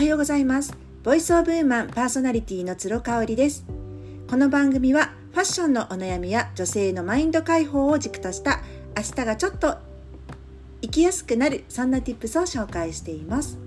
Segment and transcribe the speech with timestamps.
[0.00, 0.74] はようございます。
[1.02, 3.66] ボイスオブウーマンパーソナリティの鶴香織です。
[4.30, 8.62] この番組はファッションのお悩みや女性のマインド解放を軸とした
[8.96, 9.76] 明日がちょっと
[10.80, 13.58] 生きやすくなるそんな tips を紹介しています。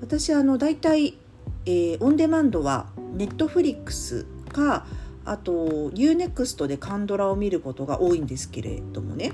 [0.00, 1.16] 私あのだいたい、
[1.64, 4.84] えー、オンデマンドはネットフリックスか
[5.24, 9.30] あと UNEXT でカンドラを見ることが多いんですけれどもね。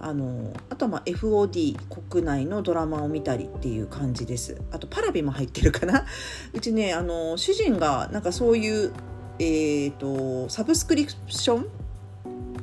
[0.00, 1.76] あのあとは FOD
[2.10, 4.60] 国内のドラマを見たりっていう感じです。
[4.72, 6.04] あとパラビも入ってるかな。
[6.52, 8.92] うちねあの主人がなんかそういう
[9.38, 11.66] えーと、サブスクリプション？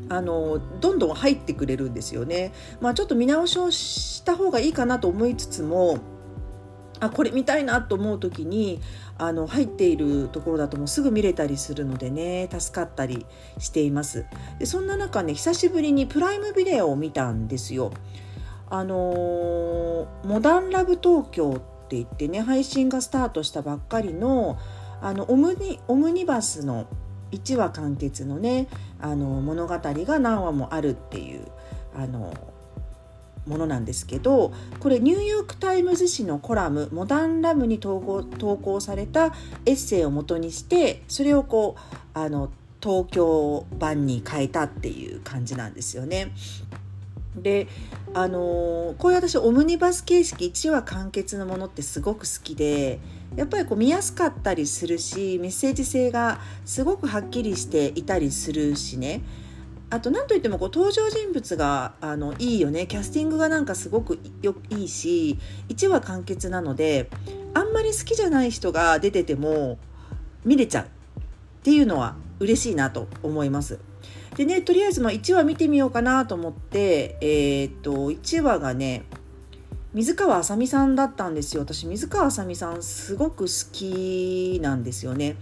[0.09, 2.51] あのどんどん入ってくれるんですよね。
[2.81, 5.99] まあ、ちょっと見直しをした方がいいかなと思いつつも
[7.05, 8.79] あこれ見たいなと思う時に
[9.17, 13.25] あの入っているところだともうすぐ見れたりするのでね助かったり
[13.57, 14.25] しています。
[14.59, 17.91] でそんな中ね久しぶりにプライムビデオを見たんですよ。
[18.69, 24.57] あの、モダンラブ東京って言ってね配信がスタートしたばっかりの
[25.01, 26.87] あのオムニオムニバスの
[27.31, 28.67] 1話完結のね
[28.99, 31.45] あの物語が何話もあるっていう
[31.93, 32.33] あの
[33.47, 39.33] ものなんですけどこれニューヨーク・タイムズ紙のコラム「モダンラム」に投稿投稿された
[39.65, 42.49] エッセイをもとにしてそれをこうあの
[42.81, 46.33] 東京版に変えたっていう感じなんですよね。
[47.35, 47.67] で
[48.13, 52.99] あのこういう私オムニバス形式1話完結のものってすごく好きで
[53.35, 59.23] やっぱりこう見やすかったりするしメッセージ性がすごくはっきりしていたりするしね
[59.93, 62.87] あと何といってもこう登場人物があのいいよね。
[62.87, 65.37] キャスティングがなんかすごくよいいし
[65.69, 67.11] 1話完結なので
[67.53, 69.77] あんまり好きじゃない人が出てても
[70.43, 70.87] 見れちゃうっ
[71.61, 73.77] ていうのは嬉しいなと思います。
[74.35, 79.03] でねとりあえずま1話見てみようかなと思ってえー、っと1話がね
[79.93, 81.61] 水川あさみさんだったんですよ。
[81.61, 85.35] 私水川あさみさんすごく好きなんですよね。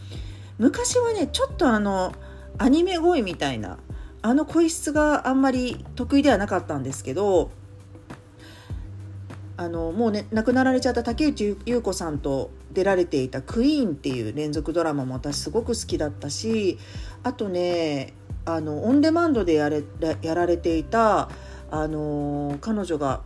[0.57, 2.13] 昔はねちょっとあの
[2.57, 3.77] アニメ声みたいな
[4.21, 7.51] あの声質があんまり得意ではなかったんですけど
[9.57, 16.79] あのもうね亡くなられちゃった竹内優子さんと出られていた「クイーン」っていう連続ドラマも私すごく好きだったし
[17.23, 18.13] あとね
[18.45, 19.83] あのオンデマンドでやれ
[20.21, 21.29] やられていた
[21.69, 23.21] あの彼女が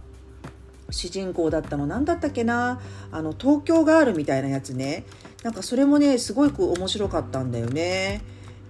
[0.89, 2.79] 主人公だったの何だったっけな
[3.11, 5.05] あの東京ガールみたいなやつね
[5.43, 8.21] なんかそれもねすごく面白かったんだよね。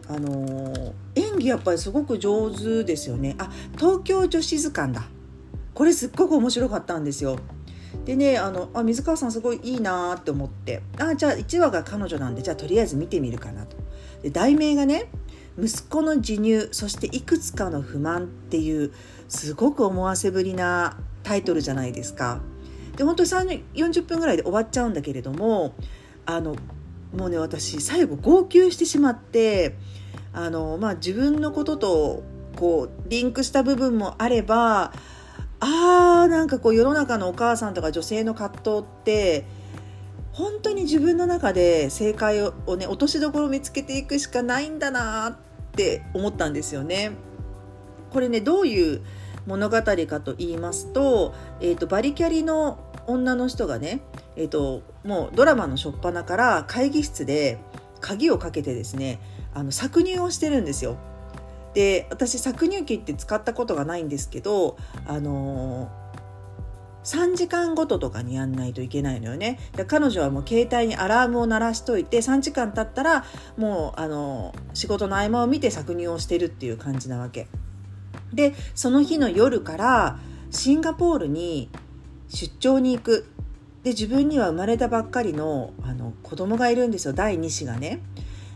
[0.07, 3.35] あの演演技やっぱりすごく上手ですよね。
[3.37, 5.03] あ東京女子図鑑だ。
[5.73, 7.37] これすっごく面白かったんですよ。
[8.05, 10.81] でねあのあ水川さんすごいいいなって思って。
[10.97, 13.77] あじゃあ1話が彼女なんでじゃあとりあえず見てみるかなと。
[14.23, 15.09] で題名がね
[15.61, 18.91] 息子の授乳そしていくつかの不満っていう
[19.27, 22.41] すごく思わせぶりなタイトルじゃないですか。
[22.95, 25.73] で本当に40分ぐらいで終わっちゃうんだけれども
[26.25, 26.55] あの
[27.13, 29.75] もうね私最後号泣してしまって
[30.35, 32.23] あの、まあ、自分のことと
[32.55, 34.93] こうリンクした部分もあれば
[35.59, 39.45] あーなんかこう世の中のお母さんとか女性の葛藤って
[40.33, 45.37] 本当に自分の中で正解をね落としどころを見つけていくしかないんだなっ
[45.71, 47.11] て思ったんですよね。
[48.11, 49.01] これねどういう
[49.47, 54.01] 物語かと言いますと,、えーと、バリキャリの女の人がね、
[54.35, 57.59] えーと、もうドラマの初っ端から会議室で
[58.01, 59.19] 鍵をかけてですね
[59.55, 60.97] あの搾乳をしてるんですよ。
[61.73, 65.89] で私搾乳機って使ったことがないんですけどあの、
[67.03, 69.59] 3時間ごととかにやんないといけないのよね。
[69.75, 73.25] で彼女はもう携帯にアラームを鳴らしといて3時間経ったら
[73.57, 77.47] もうあの仕事の合間を見て搾乳をしてるっていう感じなわけ。
[78.33, 81.69] でその日の夜からシンガポールに
[82.27, 83.27] 出張に行く
[83.83, 88.01] で自分には生まれたばっかりのあの子供がいるんですよ第2子がね。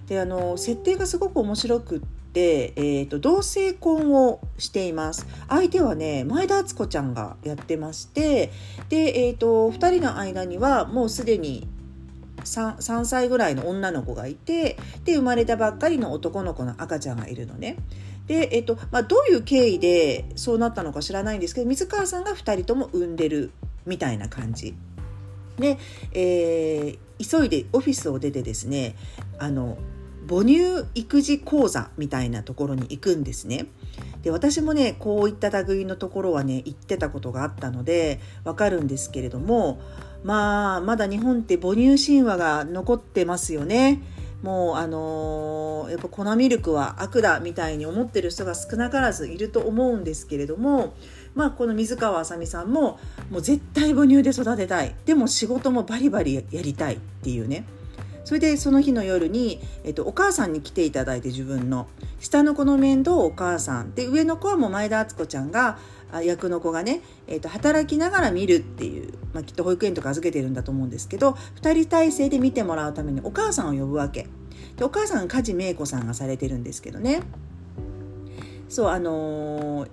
[0.09, 8.51] であの設定がすごく面白くって、えーと、同性婚をしています相手はね前田敦子ちゃんがやってまして
[8.89, 11.67] で、えーと、2人の間にはもうすでに
[12.37, 17.77] 3, 3歳ぐらいの女の子がいてで生まれたばっかりの男の子の赤ちゃんがいるのね。
[18.25, 23.51] で、えっとまあ、どういう経緯でそうなったのか知らないんですけど水川さんが2人とも産んでる
[23.85, 24.75] みたいな感じ
[25.57, 25.77] で、
[26.13, 28.95] えー、急いでオフィスを出てですね
[29.39, 29.77] あの
[30.29, 33.65] 母乳育児講座みたいなところに行くんですね。
[34.21, 39.79] で私もねこういった類のところはね行ってたことがあったのでわかるんですけれども
[40.23, 44.01] まあまだ日本って母乳神話が残ってますよね。
[44.43, 50.93] もうあのー、やっぱ粉ミルクは悪だみたいに思ってる人が少なからずいると思うんですけれども
[51.35, 52.99] まあ、この水川あさみさんも
[53.29, 57.65] もう絶対母乳で育てたいでも仕事もバリバリやりたいっていうね
[58.29, 61.87] それでその日の夜に、えっと、お母さんに来ていただいて自分の。
[62.19, 63.95] 下の子の面倒をお母さん。
[63.95, 65.79] で上の子はもう前田敦子ちゃんが
[66.23, 74.27] 役の子がね、えーと、働きながら見るっていう、まあ、きっと保育園とか預けてるんだと思うんですけど2人体制で見てもらうためにお母さんを呼ぶわけ。
[74.77, 77.23] でお母さん梶芽衣子さんがされてるんですけどね。
[78.69, 79.89] そうあのー、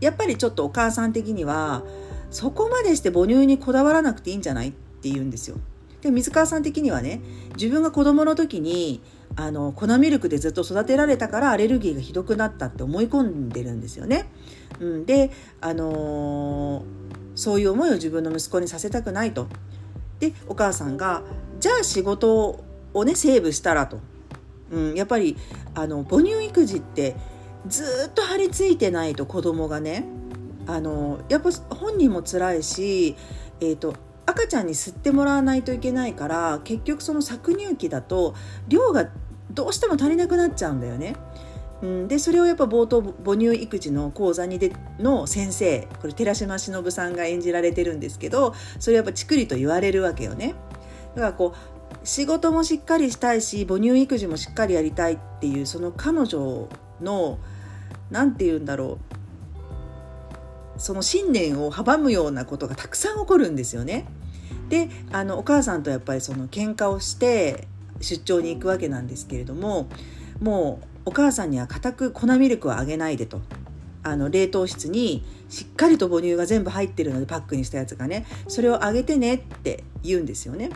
[0.00, 1.82] やっぱりちょっとお母さん的には
[2.30, 5.56] そこまでして母乳にこだわらなくていいんじゃないって言うんですよ。
[6.02, 7.20] で水川さん的にはね
[7.54, 9.00] 自分が子供の時に
[9.36, 14.26] あの粉ミルクでずっと育てられたからアレルギーがひどくなったって思い込んでるんですよね。
[14.80, 16.84] うん、で、あのー、
[17.34, 19.48] そういう思いを自分の息子にさせたくないと。
[20.18, 21.22] でお母さんが
[21.60, 22.62] じゃあ仕事
[22.94, 24.00] をねセーブしたらと。
[24.70, 25.36] うん、やっぱり
[25.74, 27.14] あの母乳育児って
[27.68, 30.04] ずっと張り付いてないと子供がね
[30.66, 33.16] あのやっぱ本人も辛いし、
[33.60, 33.94] えーと
[34.32, 38.34] 赤ちゃんに吸ってもらわないといけないから結局その搾乳期だと
[38.68, 39.08] 量が
[39.50, 41.16] どうしても足りなくなっちゃうんだよね。
[41.82, 50.54] うん、でそれをやっぱ冒頭母乳育児の講座にでの先生これ寺島しのぶさんが演じられてるんですけどそれやっぱちくりと言われるわけよね。
[51.14, 56.68] だからこう仕事もしっかりしたいし母乳育児もしっかりやりたいっていうその彼女
[57.00, 57.38] の
[58.10, 58.98] 何て言うんだろ
[60.76, 64.06] うその信念を阻むようなことがたくさん起こるんですよね。
[64.72, 67.68] であのお母さんとやっぱりその喧嘩をして
[68.00, 69.86] 出張に行くわけなんですけれども
[70.40, 73.42] もうお母さんには固く粉ミルクはあげないでと。
[74.04, 80.70] あの冷凍室にしっかりと母乳が全部入ってるのでパックにしたやつがねそれをあげてねって言うんですよね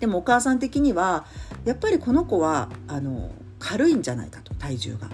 [0.00, 1.24] でもお母さん的には
[1.64, 3.30] やっぱりこの子はあの
[3.60, 5.08] 軽いんじゃないかと体重が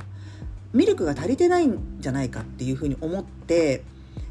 [0.72, 3.84] ミルクが足りてないんじゃないかっていうふうに思って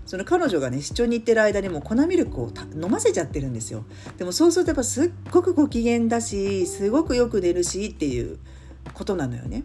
[0.07, 3.83] その彼女がね出張に行ってる間にも粉ミルクを飲ませちゃってるんですよ。
[4.17, 8.39] でもそうするとやっぱすっごくご機嫌だしすごくよく寝るしっていう
[8.93, 9.63] ことなのよね。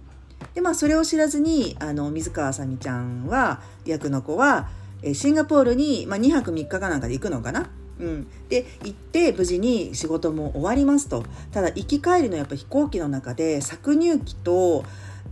[0.55, 4.69] でまあそれを知らずにあの水川あさみちゃんは役の子は
[5.15, 7.71] シンガポールに、まあ、2泊3日かなんかで行くのかな？
[8.01, 11.25] うん、で行って無事に仕事も終わりますと。
[11.53, 14.85] ただ行き帰りのやっぱ飛行機の中で搾乳機と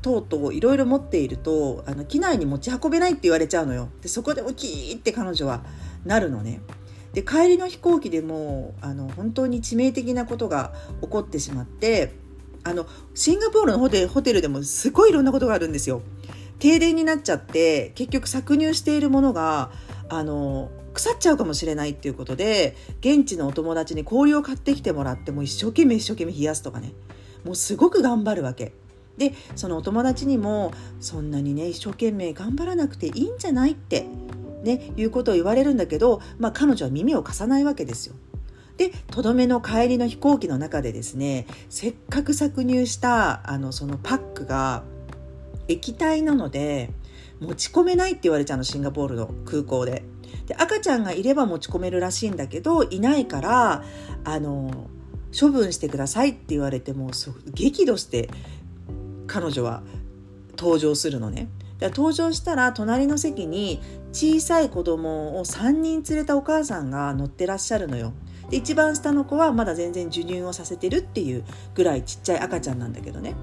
[0.03, 3.89] とうとういろいろ持っているとあの機内に持ち運べないって言われちゃうのよ。
[4.03, 5.63] でそこでもキーって彼女は
[6.05, 6.61] なるのね。
[7.13, 12.15] で帰りの飛行機でもあの本当に致命的なことが起こってしまって
[12.63, 16.03] あのシンガポールのホテホテルでもすごいいろんなことがあるんですよ。
[16.59, 19.71] 停電になっちゃって結局搾乳しているものが
[20.09, 26.93] あの腐っちゃうかもしれないっていうことで現地のお友達に氷を買ってきてもらってもう一生懸命一生懸命冷やすとかね。
[27.45, 28.73] もうすごく頑張るわけ。
[29.17, 34.07] でそのお友達にもそんなにね一生懸命頑張らなくていいんじゃないって
[34.63, 38.15] ねいうことを言われるんだけど、まあ、彼女は耳を貸さないわけですよ。
[38.77, 44.85] でとどめの帰りの飛行機の中でですねせっかく搾乳したあのそのパックが
[45.69, 46.91] 液体なので
[47.41, 50.03] 持ち込めないって言われちゃうのシンガポールの空港で。
[50.47, 53.85] で赤ちゃんがいれば持ち込めるらしいんだけどいないから
[54.25, 54.89] あの
[55.39, 57.11] 処分してくださいって言われても
[57.53, 58.31] 激怒して
[59.31, 59.83] 彼女は
[60.59, 61.49] 登場するのね。
[61.81, 63.81] 登場したら隣の席に
[64.13, 68.13] 小さい子供を3人連れたお母さんが乗ってらっしゃるのよ。
[68.51, 71.45] で一番下の子はまだ全然授乳をさせてるっていう
[71.75, 73.35] ぐらいちっちゃい赤ちゃんなんだけどね。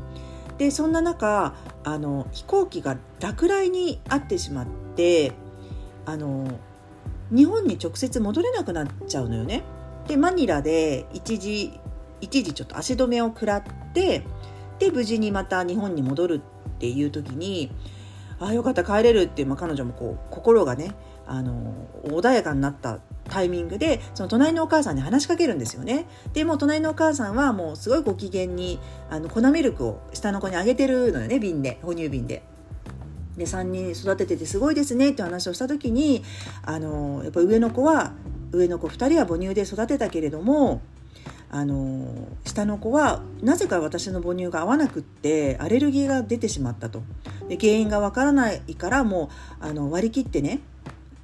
[0.58, 5.32] でそんな中あの飛行機が落雷に遭ってしまって
[6.06, 6.48] あの
[7.32, 9.64] 日本に直接戻れなくなっちゃうのよね。
[10.08, 11.80] でマニラで一時
[12.20, 13.64] 一時ちょっと足止めを食らっ
[13.94, 14.24] て
[14.80, 16.42] で無事にまた日本に戻る
[16.76, 17.72] っていう時に
[18.40, 20.94] ああよかった帰れるって、まあ、彼女もこう心がね
[21.26, 28.80] あの穏やかになったタイミングでその隣のお母さんに話しかけるんですよねでも隣のお母さんはもうすごいご機嫌に
[29.10, 32.44] あの粉ミルクを下の子にあげてるのよね瓶で哺乳瓶で。
[33.36, 36.24] で3人育てててすごいですねって話をした時に
[36.64, 38.14] あのやっぱ上の子は
[38.52, 40.82] 上の子2人は母乳で育てたけれども
[41.50, 47.02] あの下の子はなぜか私の母乳が合わなくってアレルギーが出てしまったと
[47.48, 49.30] で原因がわからないからも
[49.62, 50.60] うあの割り切ってね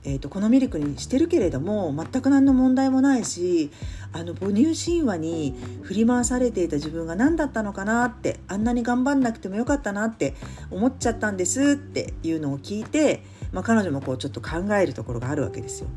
[0.06, 3.72] えーと、このミルクにしてるけれども全く何の問題もないし
[4.12, 10.34] あの母乳神話に振り回されていた自分が何だったのかなってあんなに頑張んなくてもよかったなって
[10.72, 15.88] 思っちゃったんですっていうのを聞いて、まあ、彼女もこうちょっと考えるところがあるわけですよ。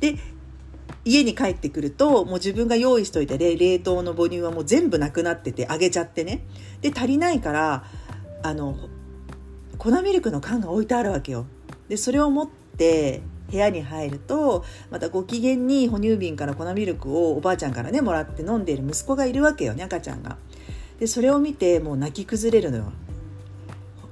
[0.00, 0.16] で
[1.10, 6.46] 家に帰ってくるともう自分が用意しといた冷凍の母乳はもう全部なくなっててあげちゃってね
[6.82, 7.84] で足りないから
[8.44, 8.76] あの
[9.76, 11.46] 粉ミルクの缶が置いてあるわけよ
[11.88, 20.36] でそれを持って部屋に入るとまたご機嫌に哺乳瓶から粉ミルクをおばあちゃんからねもらって飲んでいる息子がいるわけよね赤ちゃんが。
[21.00, 22.92] でそれを見てもう泣き崩れるのよ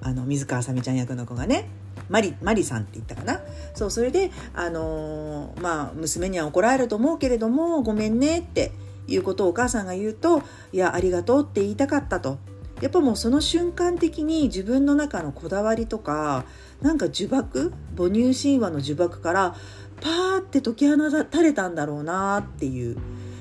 [0.00, 1.69] あの水川あさみちゃん役の子がね。
[2.09, 3.40] マリマリさんって言ったかな？
[3.75, 8.73] そうそれで、あのー、まあ、娘には怒られると思うけれどもごめんねって
[9.07, 12.38] いうことをお母さんが言うといやありがとうって言いたかったと
[12.81, 16.45] やっぱもうその瞬間的に自分の中のこだわりとか
[16.81, 17.73] なんか呪縛？
[17.97, 19.57] 母乳神話の呪縛から
[20.00, 22.97] パーって解き放たれたんだろうなっていう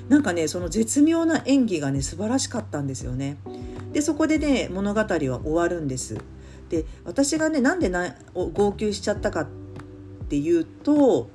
[0.09, 3.37] なんかねその絶妙な演技がね素晴らしかったんですよね。
[3.93, 6.17] でそこでね物語は終わるんです。
[6.69, 9.47] で私がねなんでな号泣しちゃったかっ
[10.29, 11.29] ていうと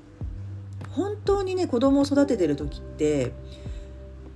[0.91, 3.33] 本当にね子供を育ててる時って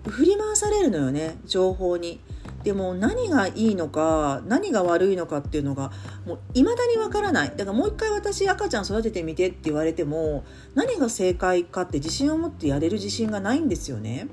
[0.07, 2.21] 振り回されるのよね情報に。
[2.63, 5.93] でも何がいいのか何が悪いのかっていうのが
[6.27, 14.27] もう未だにわからないだからもう一回私赤ちゃん育ててみてって言われても何が正解かって自信を持ってやれる自信がないんですよね。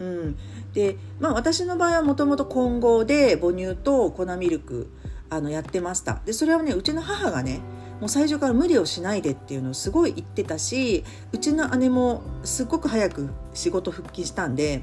[0.00, 0.36] うん、
[0.72, 4.88] でまあ私の場合はもともと混合で母乳と粉ミルク
[5.30, 7.60] あのやってましたでそれはねうちの母がね
[8.00, 14.82] もう最初から無理をしないでっていうのをすごい言ってたしうちの姉もすっごく早く仕事復帰したんで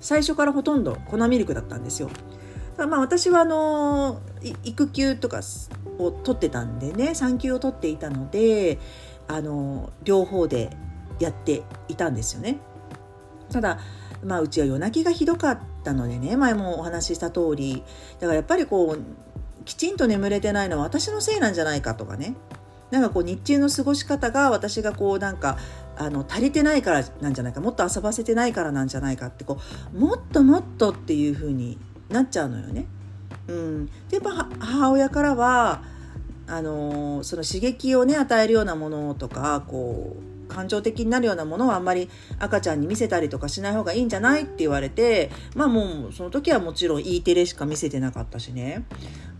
[0.00, 2.10] 最初からほとんど粉ミルクだったんですよ。
[2.76, 4.20] まあ私はあの
[4.64, 5.42] 育休とか
[5.98, 8.78] を取ってたんでね産休を取っていたので
[9.28, 10.76] あの両方で
[11.20, 12.58] やっていたんですよね。
[13.50, 13.78] ただ
[14.24, 17.84] まあうちは夜泣きがひどかったのでね前もお話しした通り
[18.18, 19.31] だからやっぱりこう
[19.64, 22.34] きちんと眠れてないのは私のせいなんじゃないかとかね。
[22.90, 25.56] なんかこう日中の過ごし方が私がこうなんか
[25.96, 29.58] あの足りてないからなんじゃないかもっと遊ばせてないからなんじゃないかってこ
[29.94, 31.78] うもっともっとっていう風に
[32.10, 32.86] なっちゃうのよね。
[33.48, 35.82] うん、でやっぱ母親からは
[36.46, 48.84] あのその刺激をね与えるようなものとかこう感情的になるようなものはあんまり赤ちゃんに見せたりとかしない方がいいんじゃないって言われてまあもうその時はもちろん E テレしか見せてなかったしね。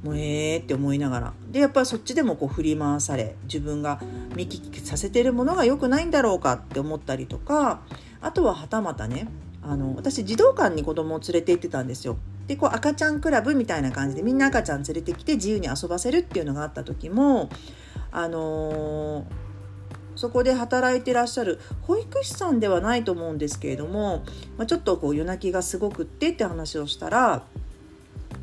[0.03, 4.01] もうええって思いながらでやっぱりそっちでもこう振り回され自分が
[4.35, 7.83] 見聞きさせてるものが良くないんだろうかって思ったりとか
[8.21, 9.29] あとははたまたね
[9.63, 12.17] あの私児童館に子供を連れて行ってたんですよ。
[12.49, 17.49] でこう赤ちゃんクラブみたいな感じでみんな赤ちゃん連れてきて自由に遊ばせるっていうのがあった時も
[18.11, 19.25] あのー、
[20.17, 24.25] そこで働いてらっしゃる保育士さんではないと思うんですけれども、
[24.59, 27.45] まあ、ちょっとこう夜泣きがすごくってって話をしたら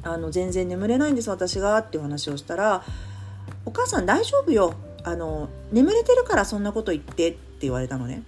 [0.03, 2.83] あの全然眠れないんです私がっていう話をしたら
[3.65, 8.23] 「お母さん大丈夫よあの眠れてるからそんなこと言って」って言われたのね。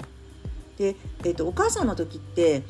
[0.77, 2.63] で、えーと、お母さんの時って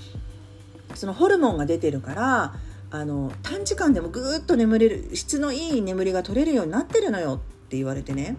[0.96, 2.54] そのホルモンが出てるから
[2.92, 8.36] あの短時間でもぐーっと眠れる質のいい眠りが取れるようになってるのよって言われてね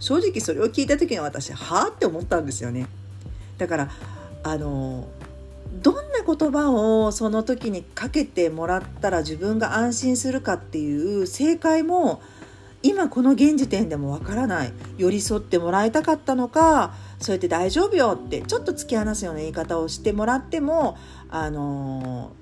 [0.00, 2.88] 正直それを聞いた時に私はあって思ったんですよね
[3.58, 3.90] だから
[4.42, 5.06] あの
[5.80, 12.20] どんな言葉をその時にかけてもらったら自分が安心するかっていう正解も
[12.82, 14.72] 今この現時点でもわからない。
[14.98, 20.98] 寄り添ってもらいたかったのかそうやって大丈夫よってちょっと突き放すような言い方をしてもらっても
[21.30, 22.32] あの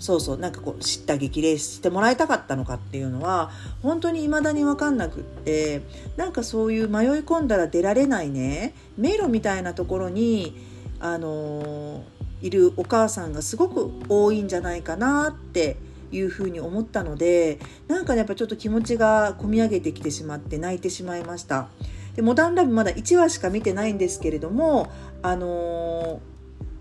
[0.00, 3.52] そうそうなんかこう知った激励してもらいたかったのかっていうのは
[3.82, 5.82] 本当に未だに分かんなくって
[6.16, 10.71] なんかそういう迷い込んだら出られないね迷路みたいなところに
[11.02, 12.04] あの
[12.40, 15.76] いるお母さんがすごく多いんじゃないかなって
[16.12, 21.68] いうふうに思ったのでなんかねやっぱちょっと気持ちがこみ上げてきてしまって泣いてしまいました。
[22.14, 24.90] でモダンラブまだ1話しか見てないんですけれども
[25.22, 26.20] あの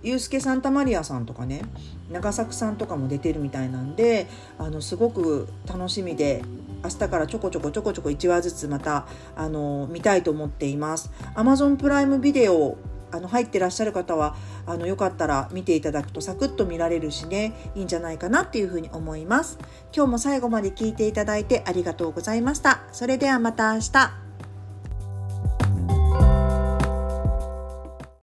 [0.04, 1.62] ユースケ・サンタマリアさんとかね
[2.12, 6.44] 長作さんとかも出てるみたいなんであのすごく楽しみで
[6.84, 11.12] 明日からちょこちょこちょこちょこ1話ずつまたあの見たいと思っています。
[11.36, 12.78] Amazon プライムビデオ
[13.12, 19.58] あの入ってらっしゃる方はあのよかったら見ていただくとサクッと見られるしねいいんじゃないかなっていうふうに思います。
[19.96, 22.82] 今日も最後まで聞いていただいてありがとうございました。
[22.92, 24.21] それではまた明日。